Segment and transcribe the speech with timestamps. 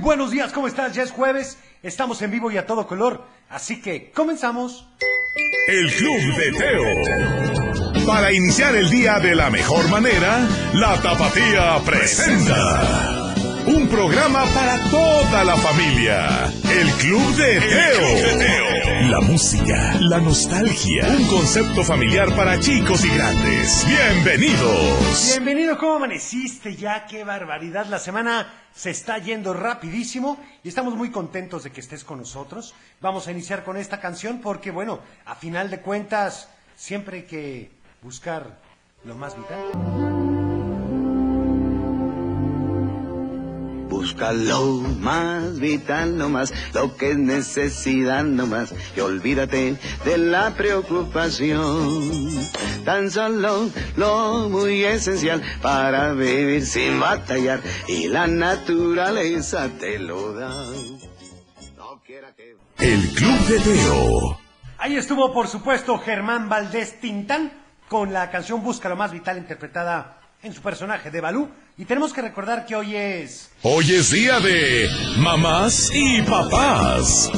[0.00, 0.94] buenos días, ¿cómo estás?
[0.94, 4.88] Ya es jueves, estamos en vivo y a todo color, así que comenzamos.
[5.68, 8.06] El Club de Teo.
[8.06, 13.17] Para iniciar el día de la mejor manera, la Tapatía presenta.
[13.66, 16.46] Un programa para toda la familia.
[16.70, 19.10] El Club de Teo.
[19.10, 21.06] La música, la nostalgia.
[21.08, 23.86] Un concepto familiar para chicos y grandes.
[23.86, 25.30] Bienvenidos.
[25.32, 27.06] Bienvenido, ¿cómo amaneciste ya?
[27.06, 27.86] ¡Qué barbaridad!
[27.86, 32.74] La semana se está yendo rapidísimo y estamos muy contentos de que estés con nosotros.
[33.00, 37.70] Vamos a iniciar con esta canción porque, bueno, a final de cuentas, siempre hay que
[38.02, 38.58] buscar
[39.04, 40.27] lo más vital.
[44.08, 49.76] Busca lo más vital nomás, lo que es necesidad nomás, y olvídate
[50.06, 52.48] de la preocupación.
[52.86, 60.54] Tan solo lo muy esencial para vivir sin batallar, y la naturaleza te lo da.
[61.76, 62.56] No quiera que...
[62.78, 64.40] El Club de Teo.
[64.78, 67.52] Ahí estuvo, por supuesto, Germán Valdés Tintán
[67.90, 71.48] con la canción Busca lo más vital interpretada en su personaje de Balú.
[71.76, 73.50] Y tenemos que recordar que hoy es...
[73.62, 77.30] Hoy es día de mamás y papás.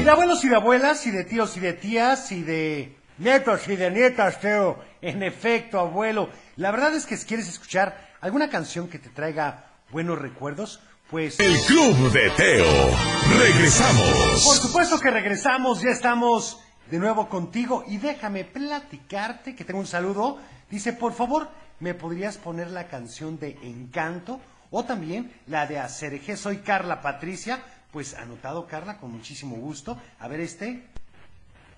[0.00, 3.68] Y de abuelos y de abuelas, y de tíos y de tías, y de nietos
[3.68, 4.82] y de nietas, Teo.
[5.02, 6.30] En efecto, abuelo.
[6.56, 10.80] La verdad es que si quieres escuchar alguna canción que te traiga buenos recuerdos,
[11.10, 11.38] pues...
[11.38, 12.96] El Club de Teo.
[13.38, 14.42] Regresamos.
[14.44, 19.86] Por supuesto que regresamos, ya estamos de nuevo contigo y déjame platicarte que tengo un
[19.86, 20.38] saludo.
[20.70, 21.48] Dice, por favor,
[21.80, 24.40] ¿me podrías poner la canción de Encanto?
[24.70, 27.62] O también la de Acerejé, soy Carla Patricia.
[27.92, 29.98] Pues anotado Carla, con muchísimo gusto.
[30.18, 30.84] A ver este.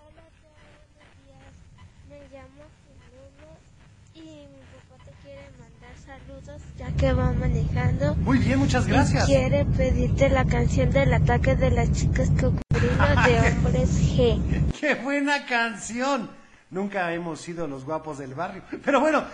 [0.00, 0.22] Hola.
[2.08, 2.64] Me llamo
[4.14, 4.46] y mi
[4.88, 8.14] papá te quiere mandar saludos ya que va manejando.
[8.16, 9.28] Muy bien, muchas gracias.
[9.28, 14.72] Y quiere pedirte la canción del ataque de las chicas cocodrilo de hombres G.
[14.80, 16.37] ¡Qué buena canción!
[16.70, 18.62] Nunca hemos sido los guapos del barrio.
[18.84, 19.24] Pero bueno,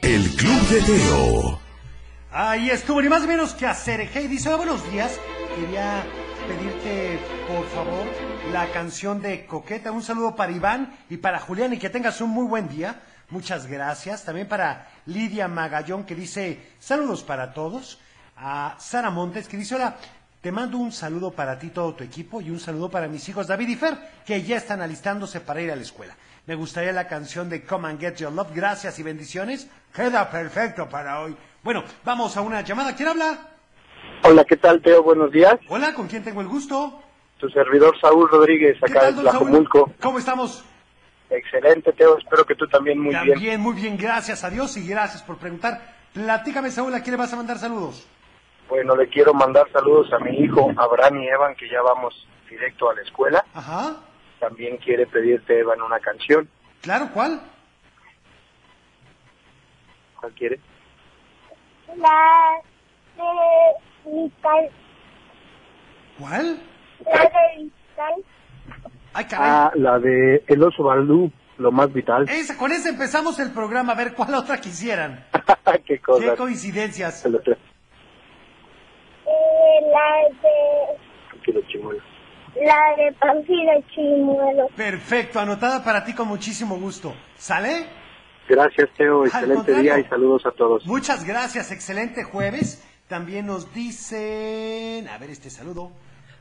[0.00, 1.60] El Club de Teo.
[2.30, 4.28] ahí estuvo, ni más ni menos que Acerejé.
[4.28, 5.18] Dice, "Hola, buenos días.
[5.56, 6.04] Quería
[6.46, 7.18] pedirte,
[7.48, 8.06] por favor,
[8.52, 9.92] la canción de Coqueta.
[9.92, 13.00] Un saludo para Iván y para Julián y que tengas un muy buen día.
[13.30, 14.24] Muchas gracias.
[14.24, 17.98] También para Lidia Magallón que dice, saludos para todos.
[18.36, 19.96] A Sara Montes que dice, hola,
[20.40, 23.46] te mando un saludo para ti, todo tu equipo, y un saludo para mis hijos
[23.46, 26.16] David y Fer, que ya están alistándose para ir a la escuela.
[26.46, 28.52] Me gustaría la canción de Come and Get Your Love.
[28.54, 29.68] Gracias y bendiciones.
[29.94, 31.34] Queda perfecto para hoy.
[31.62, 32.94] Bueno, vamos a una llamada.
[32.94, 33.53] ¿Quién habla?
[34.26, 35.02] Hola, ¿qué tal, Teo?
[35.02, 35.56] Buenos días.
[35.68, 37.02] Hola, ¿con quién tengo el gusto?
[37.38, 39.20] Tu servidor Saúl Rodríguez, ¿Qué acá de?
[39.20, 39.92] Tlajomulco.
[40.00, 40.64] ¿Cómo estamos?
[41.28, 42.16] Excelente, Teo.
[42.18, 43.60] Espero que tú también muy También, bien.
[43.60, 45.94] muy bien, gracias a Dios y gracias por preguntar.
[46.14, 48.06] Platícame, Saúl, ¿a quién le vas a mandar saludos?
[48.68, 52.88] Bueno, le quiero mandar saludos a mi hijo Abraham y Evan, que ya vamos directo
[52.88, 53.44] a la escuela.
[53.52, 53.96] Ajá,
[54.40, 56.48] También quiere pedirte, Evan, una canción.
[56.80, 57.42] claro, ¿cuál?
[60.18, 60.60] ¿Cuál quiere?
[61.96, 62.62] La
[63.16, 63.22] de
[64.04, 64.70] Vital.
[66.18, 66.60] ¿Cuál?
[67.04, 68.24] La de Vital.
[69.12, 69.50] Ay, caray.
[69.50, 72.28] Ah, la de El Oso Balú, lo más vital.
[72.28, 75.24] Esa, con esa empezamos el programa, a ver cuál otra quisieran.
[75.86, 76.24] Qué cosa.
[76.24, 77.20] Qué coincidencias.
[77.20, 77.56] Se lo trae.
[79.26, 81.04] Eh, la de.
[81.30, 81.52] Aquí.
[82.56, 84.68] La de Pánfilo Chimuelo.
[84.76, 87.14] Perfecto, anotada para ti con muchísimo gusto.
[87.36, 87.86] ¿Sale?
[88.48, 89.24] Gracias, Teo.
[89.24, 89.82] Excelente contrario.
[89.82, 90.86] día y saludos a todos.
[90.86, 92.82] Muchas gracias, excelente jueves.
[93.14, 95.92] También nos dicen, a ver este saludo.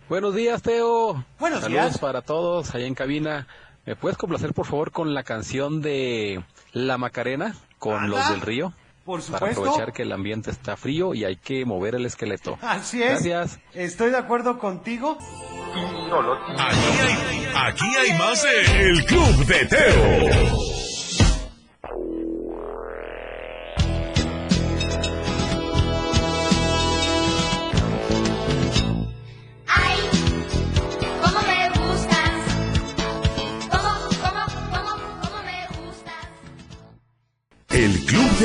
[0.10, 1.24] Buenos días, Teo.
[1.38, 1.98] Buenos Saludos días.
[2.00, 3.46] para todos allá en cabina.
[3.86, 8.74] ¿Me puedes complacer, por favor, con la canción de La Macarena con los del río?
[9.06, 9.62] Por Para supuesto.
[9.62, 12.58] aprovechar que el ambiente está frío y hay que mover el esqueleto.
[12.64, 13.24] Así es.
[13.24, 13.60] Gracias.
[13.76, 15.16] Estoy de acuerdo contigo.
[15.20, 20.73] Aquí hay, aquí hay más de El Club de Teo.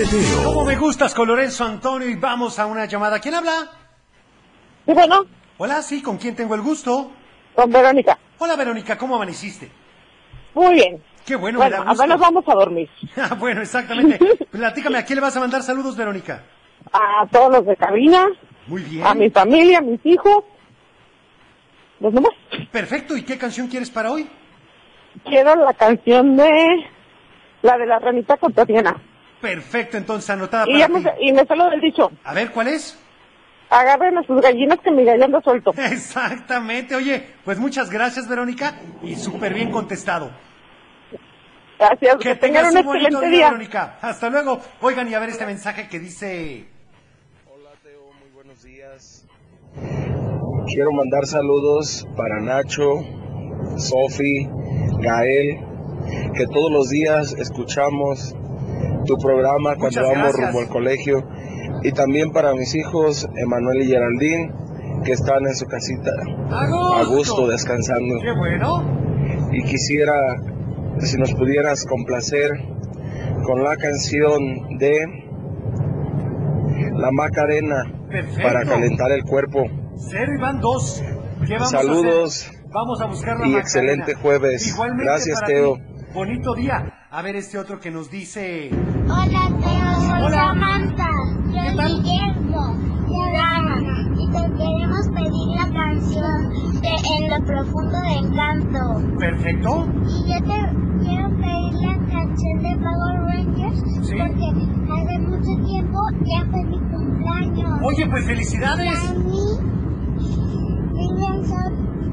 [0.04, 0.44] Teo.
[0.44, 2.08] ¿Cómo me gustas con Lorenzo Antonio?
[2.08, 3.18] Y vamos a una llamada.
[3.20, 3.70] ¿Quién habla?
[4.86, 5.24] Y bueno,
[5.58, 7.10] Hola, sí, ¿con quién tengo el gusto?
[7.54, 8.16] con Verónica.
[8.38, 9.68] Hola, Verónica, ¿cómo amaneciste?
[10.54, 11.02] Muy bien.
[11.26, 12.02] Qué bueno, me Bueno, da gusto.
[12.04, 12.88] apenas vamos a dormir.
[13.16, 14.18] Ah, bueno, exactamente.
[14.50, 16.44] Platícame, ¿a quién le vas a mandar saludos, Verónica?
[16.92, 18.26] A todos los de cabina,
[18.68, 19.04] Muy bien.
[19.04, 20.44] a mi familia, a mis hijos.
[22.00, 22.30] Los demás.
[22.70, 24.28] Perfecto, ¿y qué canción quieres para hoy?
[25.24, 26.86] Quiero la canción de...
[27.62, 28.96] La de la ranita con Tatiana.
[29.40, 30.92] Perfecto, entonces anotada Y, para ti.
[30.92, 32.10] me, y me lo del dicho.
[32.24, 32.98] A ver, ¿cuál es?
[33.70, 35.72] Agarren a sus gallinas que mi gallina suelto.
[35.76, 40.30] Exactamente, oye, pues muchas gracias, Verónica, y súper bien contestado.
[41.78, 43.50] Gracias, Que que tengan tengas un un bonito excelente día, día.
[43.50, 43.98] Verónica.
[44.00, 44.60] Hasta luego.
[44.80, 46.66] Oigan, y a ver este mensaje que dice...
[48.34, 49.24] Buenos días.
[50.66, 52.84] Quiero mandar saludos para Nacho,
[53.76, 54.48] Sofi,
[55.00, 55.58] Gael,
[56.34, 58.34] que todos los días escuchamos
[59.08, 61.26] tu programa cuando vamos rumbo al colegio.
[61.82, 64.52] Y también para mis hijos, Emanuel y Geraldine,
[65.04, 66.10] que están en su casita
[66.50, 68.20] ¡A a gusto descansando.
[68.20, 69.48] ¡Qué bueno!
[69.52, 70.12] Y quisiera,
[70.98, 72.50] si nos pudieras complacer
[73.44, 74.98] con la canción de
[76.94, 78.42] La Macarena Perfecto.
[78.42, 79.64] para calentar el cuerpo.
[79.96, 81.02] Cero y van dos.
[81.46, 82.58] ¿Qué vamos a Saludos hacer?
[82.72, 83.60] Vamos a buscar la y Macarena.
[83.60, 84.66] excelente jueves.
[84.68, 85.76] Igualmente Gracias, Teo.
[85.76, 85.82] ti.
[86.12, 86.92] Bonito día.
[87.10, 88.70] A ver este otro que nos dice...
[89.10, 90.36] Hola, Teo, soy Hola.
[90.36, 91.10] Samantha.
[91.46, 92.02] Yo ¿Qué tal?
[92.02, 92.62] Guillermo.
[94.20, 96.50] Y te queremos pedir la canción
[96.82, 99.18] de En lo profundo de Encanto.
[99.18, 99.86] Perfecto.
[100.06, 100.58] Y yo te
[101.04, 104.14] quiero pedir la canción de Power Rangers Sí.
[104.18, 104.48] porque
[104.92, 107.80] hace mucho tiempo ya fue mi cumpleaños.
[107.82, 109.10] Oye, pues felicidades.
[109.10, 109.44] A mí,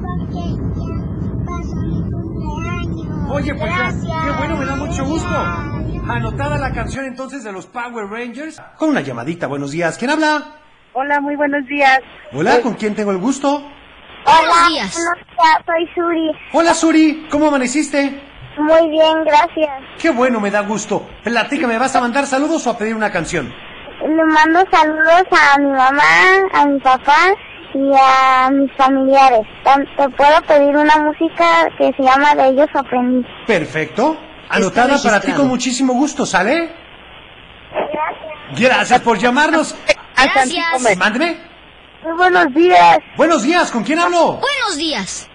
[0.00, 0.44] porque
[0.76, 3.30] ya pasó mi cumpleaños.
[3.30, 4.24] Oye, pues ya, Gracias.
[4.24, 5.28] qué bueno, me da mucho gusto.
[6.08, 8.60] Anotada la canción entonces de los Power Rangers.
[8.78, 9.96] Con una llamadita, buenos días.
[9.98, 10.42] ¿Quién habla?
[10.92, 12.00] Hola, muy buenos días.
[12.32, 13.56] Hola, ¿con quién tengo el gusto?
[14.24, 14.94] Hola, días.
[14.94, 16.30] buenos días, soy Suri.
[16.52, 18.20] Hola, Suri, ¿cómo amaneciste?
[18.58, 19.70] Muy bien, gracias.
[20.00, 21.06] Qué bueno, me da gusto.
[21.22, 23.52] Platícame, ¿vas a mandar saludos o a pedir una canción?
[24.00, 26.02] Le mando saludos a mi mamá,
[26.52, 27.34] a mi papá
[27.74, 29.42] y a mis familiares.
[29.96, 33.26] Te puedo pedir una música que se llama De ellos aprendí.
[33.46, 34.16] Perfecto.
[34.48, 36.72] Anotada para ti con muchísimo gusto, ¿sale?
[37.72, 38.60] Gracias.
[38.60, 39.74] Gracias por llamarnos.
[40.16, 40.96] Gracias.
[40.96, 41.36] Mándeme.
[42.02, 42.98] Muy buenos días.
[43.16, 44.34] Buenos días, ¿con quién hablo?
[44.34, 45.28] Buenos días.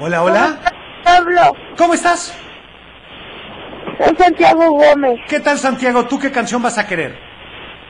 [0.00, 0.58] Hola, hola.
[1.02, 2.34] Pablo, ¿Cómo estás?
[3.98, 5.20] soy Santiago Gómez.
[5.28, 6.06] ¿Qué tal, Santiago?
[6.06, 7.16] ¿Tú qué canción vas a querer?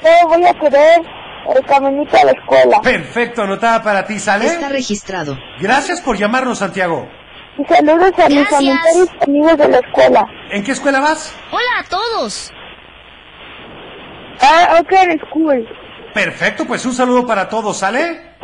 [0.02, 1.00] Yo voy a querer
[1.54, 2.80] el caminito a la escuela.
[2.82, 4.46] Perfecto, anotada para ti, ¿sale?
[4.46, 5.38] Está registrado.
[5.60, 7.08] Gracias por llamarnos, Santiago.
[7.58, 8.52] Y saludos a mis Gracias.
[8.54, 10.26] amigos y amigos de la escuela.
[10.50, 11.34] ¿En qué escuela vas?
[11.52, 12.52] Hola a todos.
[14.40, 14.92] Ah, ok,
[15.28, 15.68] school.
[16.12, 18.34] Perfecto, pues un saludo para todos, ¿sale?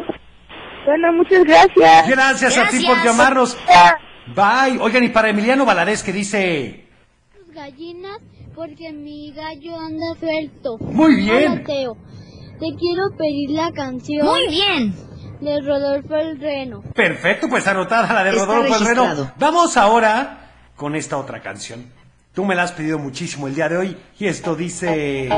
[0.87, 2.09] Bueno, muchas gracias.
[2.09, 3.05] Gracias, a ti por Gracias.
[3.05, 3.59] llamarnos.
[4.35, 4.79] Bye.
[4.81, 6.87] Oigan, y para Emiliano Valadez que dice...
[7.49, 8.19] gallinas
[8.55, 10.79] porque mi gallo anda suelto.
[10.81, 11.53] Muy bien.
[11.53, 11.97] Hola, Teo.
[12.61, 14.95] Te quiero pedir la canción Muy bien.
[15.41, 16.83] De Rodolfo el Reno.
[16.95, 19.33] Perfecto, pues anotada la de Está Rodolfo el Reno.
[19.39, 20.39] Vamos ahora
[20.77, 21.87] con esta otra canción.
[22.35, 25.29] Tú me la has pedido muchísimo el día de hoy y esto dice...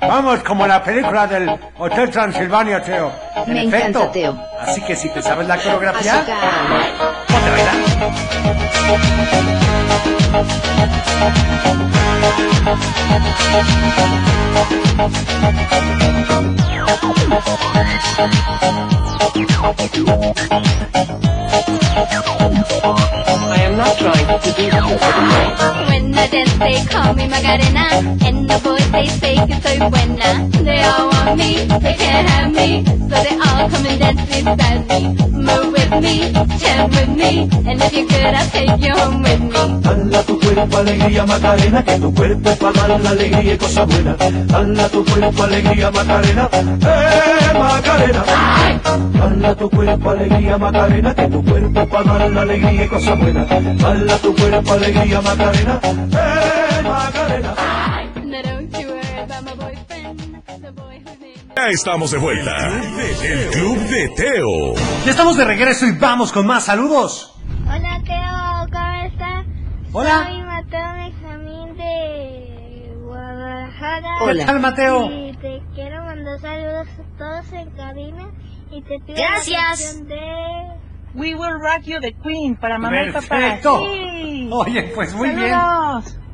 [0.00, 3.12] Vamos, como la película del Hotel Transilvania, Teo.
[3.46, 3.86] En Me efecto.
[3.88, 4.38] encanta, Teo.
[4.60, 6.36] Así que si te sabes la coreografía, Azúcar.
[7.26, 7.74] ponte a bailar.
[17.26, 17.30] I
[23.62, 24.64] am not trying to do
[25.88, 27.86] When I dance, they call me Macarena.
[28.26, 30.48] And the boys, they say que soy buena.
[30.62, 32.84] They all me, they can't have me.
[32.84, 34.98] So they all come and dance beside me.
[35.32, 36.32] Move with me,
[36.94, 37.48] with me.
[37.68, 39.80] And if you're good, I'll take you home with me.
[39.82, 43.86] Dala tu cuerpo alegría Macarena, que tu cuerpo es para dar la alegría y cosas
[43.86, 44.16] buenas.
[44.48, 48.24] Dala tu cuerpo alegría Macarena, eh Macarena.
[49.18, 52.88] Dala tu cuerpo alegría Macarena, que tu cuerpo para dar la alegría y
[54.18, 58.03] tu cuerpo alegría Macarena, eh Macarena.
[61.56, 62.56] Ya estamos de vuelta.
[63.22, 64.74] El Club de Teo.
[65.04, 67.34] Ya estamos de regreso y vamos con más saludos.
[67.66, 69.46] Hola, Teo, ¿cómo estás?
[69.92, 70.24] Hola.
[70.26, 74.08] Soy Mateo Benjamín de Guadalajara.
[74.32, 75.10] ¿Qué tal, Mateo?
[75.10, 78.30] Y te quiero mandar saludos a todos en cabina.
[78.72, 80.00] Y te pido Gracias.
[80.00, 80.84] la de...
[81.14, 83.28] We will rock you the queen para mamá y papá.
[83.28, 83.86] Perfecto.
[83.86, 84.48] Sí.
[84.52, 85.54] Oye, pues muy bien.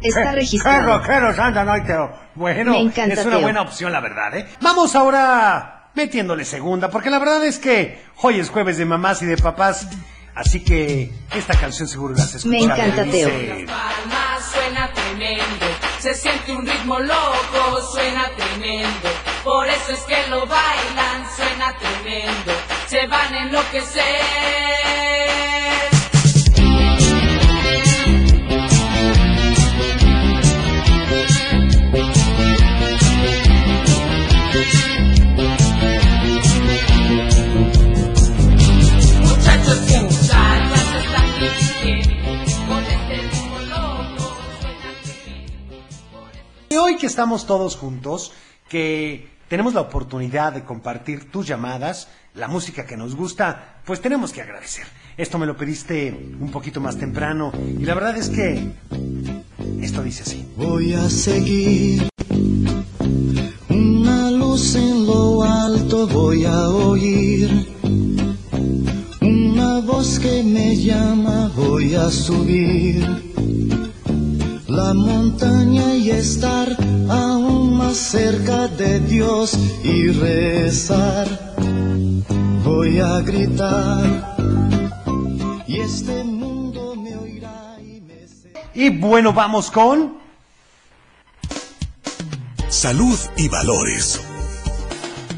[0.03, 0.99] Está Qué registrado.
[0.99, 2.11] rockeros andan hoy, Teo.
[2.35, 3.41] Bueno, Me encanta, es una Teo.
[3.43, 4.47] buena opción, la verdad, ¿eh?
[4.61, 9.27] Vamos ahora metiéndole segunda, porque la verdad es que hoy es jueves de mamás y
[9.27, 9.89] de papás.
[10.35, 12.67] Así que esta canción seguro la has escuchado.
[12.67, 13.29] Me encanta, Teo.
[13.29, 15.67] dice- palmas suena tremendo,
[15.99, 19.09] se siente un ritmo loco, suena tremendo,
[19.45, 22.53] por eso es que lo bailan, suena tremendo,
[22.87, 25.40] se van a enloquecer.
[46.91, 48.33] Hoy que estamos todos juntos,
[48.69, 54.33] que tenemos la oportunidad de compartir tus llamadas, la música que nos gusta, pues tenemos
[54.33, 54.87] que agradecer.
[55.17, 58.73] Esto me lo pediste un poquito más temprano y la verdad es que
[59.81, 60.45] esto dice así.
[60.57, 62.09] Voy a seguir
[63.69, 67.69] una luz en lo alto, voy a oír
[69.21, 73.31] una voz que me llama, voy a subir
[74.71, 76.69] la montaña y estar
[77.09, 81.27] aún más cerca de Dios y rezar.
[82.65, 84.37] Voy a gritar
[85.67, 88.27] y este mundo me oirá y me
[88.75, 90.21] Y bueno, vamos con...
[92.69, 94.21] Salud y valores.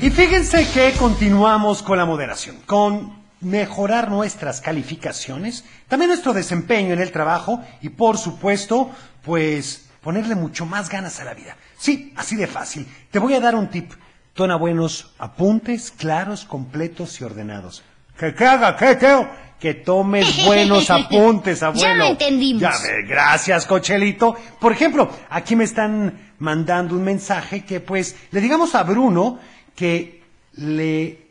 [0.02, 7.00] Y fíjense que continuamos con la moderación, con mejorar nuestras calificaciones, también nuestro desempeño en
[7.00, 8.90] el trabajo y por supuesto,
[9.22, 11.56] pues ponerle mucho más ganas a la vida.
[11.78, 12.86] Sí, así de fácil.
[13.10, 13.92] Te voy a dar un tip.
[14.34, 17.82] Tona buenos apuntes, claros, completos y ordenados.
[18.18, 19.28] ¿Que qué haga qué, Teo?
[19.60, 21.86] Que tomes buenos apuntes, abuelo.
[21.86, 22.62] Ya lo entendimos.
[22.62, 24.34] Ya ve, gracias, Cochelito.
[24.58, 29.38] Por ejemplo, aquí me están mandando un mensaje que pues le digamos a Bruno
[29.76, 30.22] que
[30.54, 31.26] le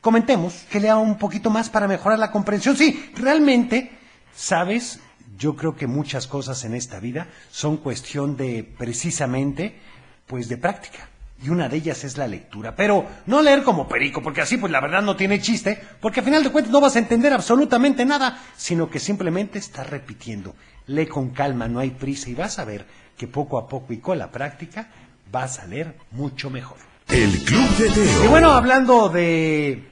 [0.00, 2.76] comentemos, que lea un poquito más para mejorar la comprensión.
[2.76, 3.90] Sí, realmente,
[4.34, 5.00] ¿sabes?
[5.36, 9.78] Yo creo que muchas cosas en esta vida son cuestión de precisamente,
[10.26, 11.08] pues de práctica.
[11.42, 12.74] Y una de ellas es la lectura.
[12.74, 16.24] Pero no leer como perico, porque así pues la verdad no tiene chiste, porque al
[16.26, 20.54] final de cuentas no vas a entender absolutamente nada, sino que simplemente estás repitiendo.
[20.86, 23.98] Lee con calma, no hay prisa y vas a ver que poco a poco y
[23.98, 24.88] con la práctica
[25.30, 26.78] vas a leer mucho mejor.
[27.08, 28.24] El Club de Teo.
[28.24, 29.90] Y bueno, hablando de...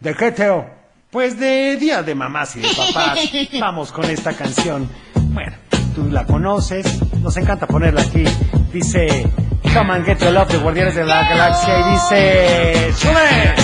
[0.00, 0.83] ¿De qué, Teo?
[1.14, 3.16] Pues de Día de Mamás y de Papás.
[3.60, 4.90] Vamos con esta canción.
[5.14, 5.52] Bueno,
[5.94, 8.24] tú la conoces, nos encanta ponerla aquí.
[8.72, 9.30] Dice
[9.72, 12.92] Come and Get Your Love de Guardianes de la Galaxia y dice...
[12.94, 13.54] ¡Sube!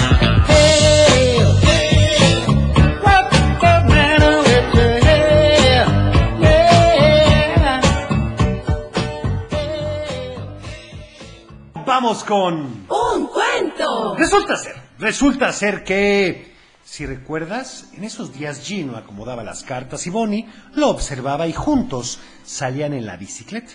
[11.85, 12.87] Vamos con...
[12.89, 14.15] ¡Un cuento!
[14.17, 16.50] Resulta ser, resulta ser que,
[16.91, 22.19] si recuerdas, en esos días Gino acomodaba las cartas y Bonnie lo observaba y juntos
[22.43, 23.75] salían en la bicicleta.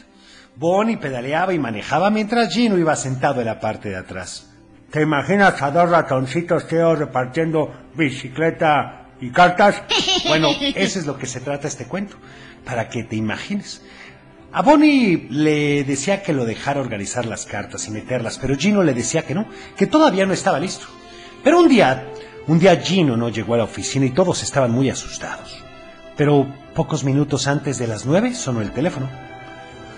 [0.58, 4.52] Bonnie pedaleaba y manejaba mientras Gino iba sentado en la parte de atrás.
[4.92, 9.84] ¿Te imaginas a dos ratoncitos Teo repartiendo bicicleta y cartas?
[10.28, 12.18] Bueno, eso es lo que se trata este cuento,
[12.66, 13.82] para que te imagines.
[14.52, 18.94] A Bonnie le decía que lo dejara organizar las cartas y meterlas, pero Gino le
[18.94, 20.88] decía que no, que todavía no estaba listo.
[21.44, 22.12] Pero un día,
[22.48, 25.64] un día Gino no llegó a la oficina y todos estaban muy asustados.
[26.16, 29.10] Pero pocos minutos antes de las nueve sonó el teléfono.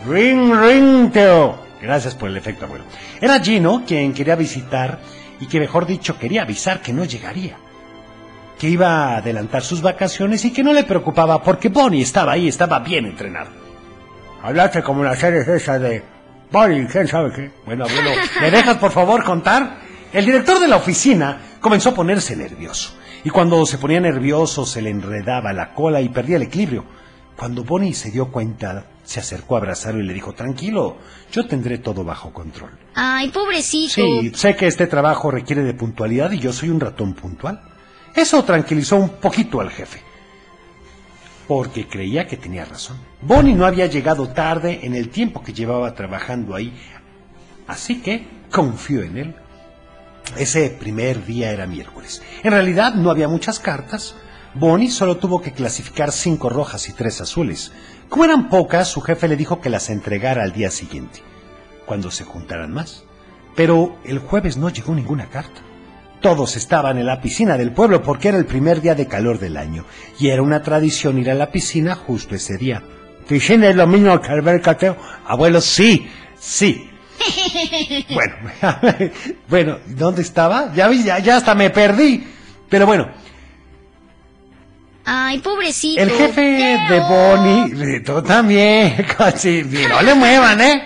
[0.08, 1.58] Ring, ring, Teo.
[1.82, 2.86] Gracias por el efecto, abuelo.
[3.22, 5.00] Era Gino quien quería visitar
[5.40, 7.58] y que, mejor dicho, quería avisar que no llegaría.
[8.58, 12.48] Que iba a adelantar sus vacaciones y que no le preocupaba porque Bonnie estaba ahí,
[12.48, 13.52] estaba bien entrenado.
[14.42, 16.04] Hablaste como la serie esa de
[16.52, 17.52] Bonnie, quién sabe qué.
[17.66, 18.12] Bueno, abuelo,
[18.42, 19.78] ¿me dejas por favor contar?
[20.14, 22.94] El director de la oficina comenzó a ponerse nervioso.
[23.26, 26.86] Y cuando se ponía nervioso se le enredaba la cola y perdía el equilibrio.
[27.36, 30.96] Cuando Bonnie se dio cuenta, se acercó a abrazarlo y le dijo, tranquilo,
[31.30, 32.72] yo tendré todo bajo control.
[32.96, 33.96] Ay, pobrecito.
[33.96, 37.62] Sí, sé que este trabajo requiere de puntualidad y yo soy un ratón puntual.
[38.16, 40.00] Eso tranquilizó un poquito al jefe,
[41.50, 42.98] porque creía que tenía razón.
[43.22, 46.74] Bonnie no había llegado tarde en el tiempo que llevaba trabajando ahí,
[47.68, 49.36] así que confió en él.
[50.36, 52.22] Ese primer día era miércoles.
[52.44, 54.16] En realidad no había muchas cartas.
[54.54, 57.72] Bonnie solo tuvo que clasificar cinco rojas y tres azules.
[58.10, 61.22] Como eran pocas, su jefe le dijo que las entregara al día siguiente,
[61.86, 63.04] cuando se juntaran más.
[63.56, 65.62] Pero el jueves no llegó ninguna carta.
[66.22, 69.56] Todos estaban en la piscina del pueblo porque era el primer día de calor del
[69.56, 69.86] año
[70.20, 72.82] y era una tradición ir a la piscina justo ese día.
[73.28, 74.98] ¿Piscina es lo mismo que albercateo?
[75.26, 76.08] Abuelo, sí,
[76.40, 76.90] sí.
[78.14, 78.36] Bueno,
[79.48, 80.74] bueno, ¿dónde estaba?
[80.74, 82.26] Ya vi, ya, ya hasta me perdí.
[82.70, 83.08] Pero bueno,
[85.10, 86.02] Ay, pobrecito.
[86.02, 90.84] El jefe de Bonnie, tú también, casi, no le muevan, ¿eh?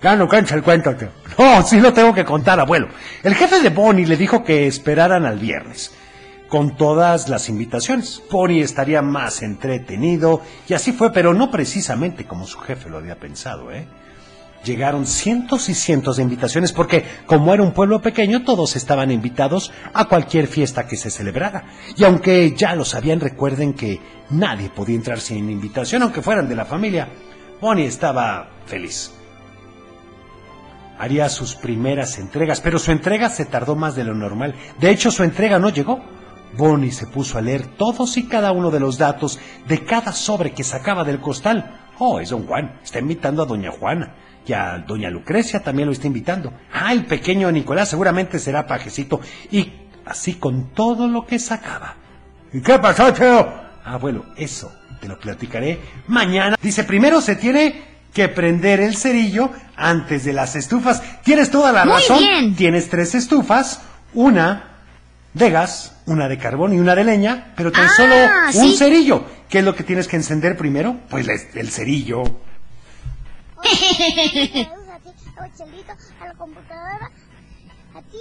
[0.00, 0.94] Ya no cancha el cuento.
[1.36, 2.86] No, sí lo tengo que contar, abuelo.
[3.24, 5.92] El jefe de Bonnie le dijo que esperaran al viernes,
[6.48, 8.22] con todas las invitaciones.
[8.30, 13.16] Bonnie estaría más entretenido, y así fue, pero no precisamente como su jefe lo había
[13.16, 13.88] pensado, ¿eh?
[14.64, 19.72] Llegaron cientos y cientos de invitaciones porque, como era un pueblo pequeño, todos estaban invitados
[19.94, 21.64] a cualquier fiesta que se celebrara.
[21.96, 26.56] Y aunque ya lo sabían, recuerden que nadie podía entrar sin invitación, aunque fueran de
[26.56, 27.08] la familia.
[27.60, 29.12] Bonnie estaba feliz.
[30.98, 34.54] Haría sus primeras entregas, pero su entrega se tardó más de lo normal.
[34.78, 36.02] De hecho, su entrega no llegó.
[36.58, 40.52] Bonnie se puso a leer todos y cada uno de los datos de cada sobre
[40.52, 41.88] que sacaba del costal.
[41.98, 42.78] Oh, es don Juan.
[42.82, 44.14] Está invitando a doña Juana.
[44.52, 46.52] A doña Lucrecia también lo está invitando.
[46.72, 49.20] Ah, el pequeño Nicolás seguramente será pajecito.
[49.50, 49.72] Y
[50.06, 51.94] así con todo lo que sacaba.
[52.52, 53.52] ¿Y qué pasó, Teo?
[53.84, 55.78] Ah, bueno, eso te lo platicaré
[56.08, 56.56] mañana.
[56.60, 61.02] Dice, primero se tiene que prender el cerillo antes de las estufas.
[61.22, 62.18] Tienes toda la Muy razón.
[62.18, 62.54] bien.
[62.56, 63.80] Tienes tres estufas,
[64.14, 64.78] una
[65.32, 68.14] de gas, una de carbón y una de leña, pero tan Ah, solo
[68.64, 68.76] un sí.
[68.76, 69.24] cerillo.
[69.48, 70.96] ¿Qué es lo que tienes que encender primero?
[71.08, 72.22] Pues el cerillo.
[73.62, 77.10] Saludos a ti, a Chelito, a la computadora,
[77.94, 78.18] a ti,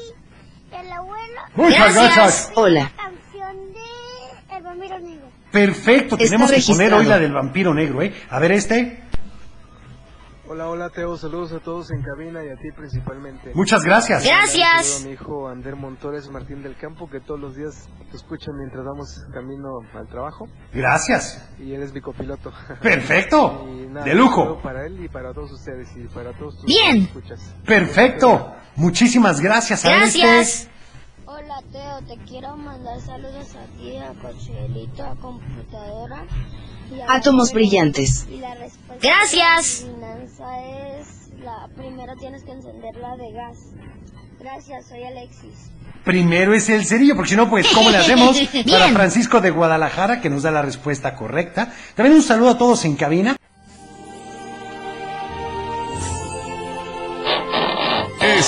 [0.71, 1.41] y al abuelo.
[1.55, 2.51] Muchas Gracias.
[2.55, 2.83] Hola.
[2.83, 5.29] La canción de El Vampiro Negro.
[5.51, 8.13] Perfecto, tenemos que poner hoy la del vampiro negro, ¿eh?
[8.29, 9.08] A ver este.
[10.51, 13.51] Hola, hola Teo, saludos a todos en cabina y a ti principalmente.
[13.53, 14.25] Muchas gracias.
[14.25, 15.03] Gracias.
[15.03, 18.83] A mi hijo Ander Montores Martín del Campo, que todos los días te escuchan mientras
[18.83, 20.47] vamos camino al trabajo.
[20.73, 21.47] Gracias.
[21.59, 22.51] Y él es mi copiloto.
[22.81, 23.63] Perfecto.
[23.91, 24.59] Nada, De lujo.
[24.63, 27.03] Para él y para todos ustedes y para todos tus Bien.
[27.03, 27.53] escuchas.
[27.63, 28.51] Perfecto.
[28.75, 29.85] Muchísimas gracias.
[29.85, 30.19] A ver, este.
[30.19, 30.67] Gracias.
[31.27, 36.25] Hola Teo, te quiero mandar saludos a ti, a Cochelito, a computadora.
[37.07, 38.25] Átomos brillantes.
[38.29, 39.85] Y la respuesta Gracias.
[41.75, 43.57] primero tienes que encenderla de gas.
[44.39, 45.71] Gracias, soy Alexis.
[46.03, 48.39] Primero es el cerillo, porque si no, pues, ¿cómo le hacemos?
[48.53, 48.65] Bien.
[48.69, 51.73] Para Francisco de Guadalajara, que nos da la respuesta correcta.
[51.95, 53.35] También un saludo a todos en cabina.